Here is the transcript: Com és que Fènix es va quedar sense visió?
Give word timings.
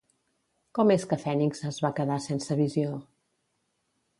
Com 0.77 0.93
és 0.95 1.03
que 1.11 1.19
Fènix 1.25 1.61
es 1.73 1.79
va 1.87 1.91
quedar 2.01 2.17
sense 2.29 2.59
visió? 2.63 2.99